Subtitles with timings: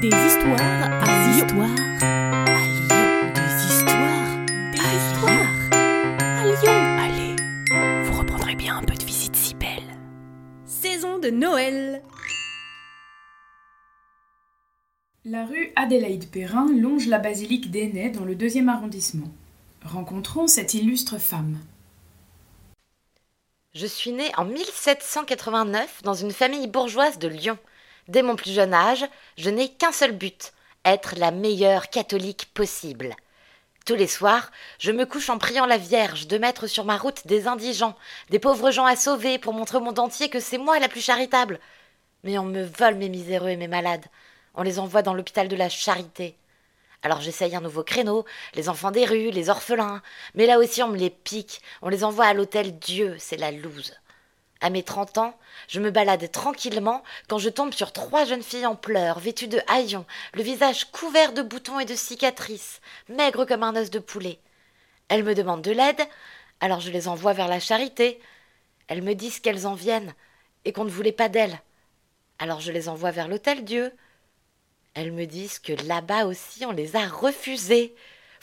[0.00, 1.46] Des histoires à Des Lyon.
[1.46, 3.32] histoires à Lyon.
[3.34, 5.52] Des histoires Des à histoires
[6.20, 6.78] à Lyon.
[6.98, 9.98] Allez, vous reprendrez bien un peu de visite si belle.
[10.64, 12.02] Saison de Noël.
[15.26, 19.28] La rue Adélaïde Perrin longe la basilique d'Ainay dans le deuxième arrondissement.
[19.84, 21.58] Rencontrons cette illustre femme.
[23.74, 27.58] Je suis née en 1789 dans une famille bourgeoise de Lyon.
[28.10, 29.04] Dès mon plus jeune âge,
[29.38, 30.52] je n'ai qu'un seul but
[30.84, 33.14] être la meilleure catholique possible.
[33.86, 37.24] Tous les soirs, je me couche en priant la Vierge de mettre sur ma route
[37.28, 37.94] des indigents,
[38.28, 41.00] des pauvres gens à sauver pour montrer au monde entier que c'est moi la plus
[41.00, 41.60] charitable.
[42.24, 44.06] Mais on me vole mes miséreux et mes malades.
[44.56, 46.36] On les envoie dans l'hôpital de la charité.
[47.04, 50.02] Alors j'essaye un nouveau créneau, les enfants des rues, les orphelins.
[50.34, 53.52] Mais là aussi on me les pique, on les envoie à l'hôtel Dieu, c'est la
[53.52, 53.99] loose.
[54.62, 55.34] À mes trente ans,
[55.68, 59.60] je me balade tranquillement quand je tombe sur trois jeunes filles en pleurs, vêtues de
[59.68, 64.38] haillons, le visage couvert de boutons et de cicatrices, maigres comme un os de poulet.
[65.08, 66.02] Elles me demandent de l'aide,
[66.60, 68.20] alors je les envoie vers la charité.
[68.86, 70.14] Elles me disent qu'elles en viennent
[70.66, 71.58] et qu'on ne voulait pas d'elles.
[72.38, 73.92] Alors je les envoie vers l'hôtel Dieu.
[74.92, 77.94] Elles me disent que là-bas aussi on les a refusées.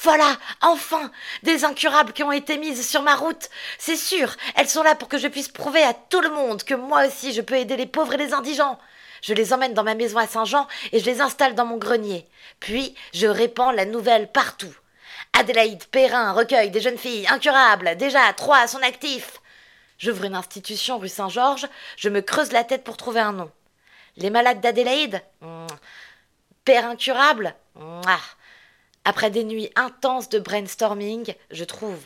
[0.00, 1.10] Voilà, enfin,
[1.42, 3.50] des incurables qui ont été mises sur ma route.
[3.78, 6.74] C'est sûr, elles sont là pour que je puisse prouver à tout le monde que
[6.74, 8.78] moi aussi je peux aider les pauvres et les indigents.
[9.20, 12.26] Je les emmène dans ma maison à Saint-Jean et je les installe dans mon grenier.
[12.58, 14.74] Puis je répands la nouvelle partout.
[15.34, 19.40] Adélaïde Perrin recueille des jeunes filles incurables, déjà trois à son actif.
[19.98, 23.50] J'ouvre une institution rue Saint-Georges, je me creuse la tête pour trouver un nom.
[24.16, 25.22] Les malades d'Adélaïde?
[25.40, 25.66] Mmh.
[26.64, 27.54] Père incurable?
[29.04, 31.98] Après des nuits intenses de brainstorming, je trouve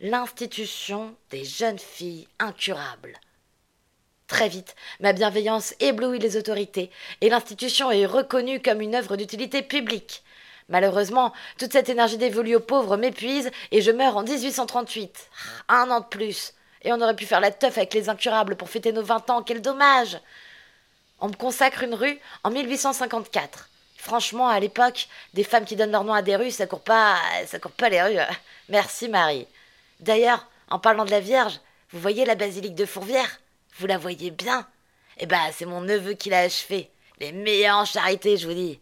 [0.00, 3.20] l'institution des jeunes filles incurables.
[4.28, 6.90] Très vite, ma bienveillance éblouit les autorités
[7.20, 10.22] et l'institution est reconnue comme une œuvre d'utilité publique.
[10.70, 15.30] Malheureusement, toute cette énergie dévolue aux pauvres m'épuise et je meurs en 1838.
[15.68, 16.54] Un an de plus.
[16.82, 19.42] Et on aurait pu faire la teuf avec les incurables pour fêter nos vingt ans,
[19.42, 20.18] quel dommage!
[21.20, 23.68] On me consacre une rue en 1854.
[23.98, 27.16] Franchement, à l'époque, des femmes qui donnent leur nom à des rues, ça court pas,
[27.46, 28.16] ça court pas les rues.
[28.68, 29.46] Merci Marie.
[30.00, 31.60] D'ailleurs, en parlant de la Vierge,
[31.90, 33.40] vous voyez la basilique de Fourvière?
[33.78, 34.66] Vous la voyez bien?
[35.18, 36.88] Eh ben, c'est mon neveu qui l'a achevé.
[37.20, 38.78] Les meilleurs en charité, je vous dis.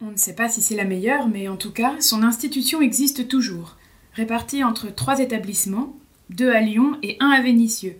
[0.00, 3.28] On ne sait pas si c'est la meilleure, mais en tout cas, son institution existe
[3.28, 3.76] toujours,
[4.14, 5.94] répartie entre trois établissements,
[6.28, 7.96] deux à Lyon et un à Vénissieux.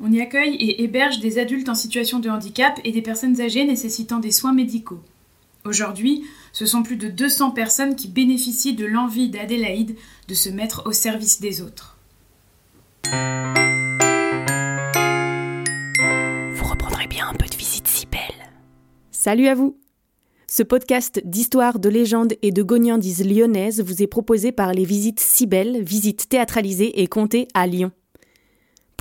[0.00, 3.64] On y accueille et héberge des adultes en situation de handicap et des personnes âgées
[3.64, 5.00] nécessitant des soins médicaux.
[5.64, 9.96] Aujourd'hui, ce sont plus de 200 personnes qui bénéficient de l'envie d'Adélaïde
[10.26, 11.96] de se mettre au service des autres.
[16.52, 18.20] Vous reprendrez bien un peu de visite si belle.
[19.12, 19.78] Salut à vous.
[20.48, 25.20] Ce podcast d'histoire, de légendes et de gognandises lyonnaises vous est proposé par les visites
[25.20, 27.92] si belles, visites théâtralisées et comptées à Lyon.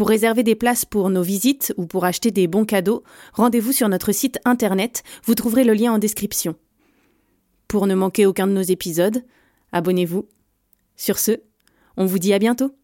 [0.01, 3.03] Pour réserver des places pour nos visites ou pour acheter des bons cadeaux,
[3.33, 6.55] rendez-vous sur notre site internet, vous trouverez le lien en description.
[7.67, 9.23] Pour ne manquer aucun de nos épisodes,
[9.71, 10.27] abonnez-vous.
[10.95, 11.43] Sur ce,
[11.97, 12.75] on vous dit à bientôt.